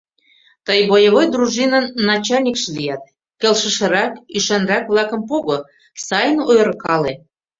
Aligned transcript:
Тый 0.65 0.79
боевой 0.89 1.25
дружинын 1.33 1.85
начальникше 2.09 2.67
лият, 2.75 3.03
келшышырак, 3.41 4.13
ӱшанрак-влакым 4.37 5.21
пого, 5.29 5.57
сайын 6.07 6.39
ойыркале. 6.49 7.13